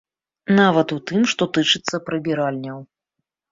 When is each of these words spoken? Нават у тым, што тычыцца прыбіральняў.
Нават 0.59 0.93
у 0.95 0.97
тым, 1.11 1.21
што 1.35 1.49
тычыцца 1.59 1.95
прыбіральняў. 2.09 2.83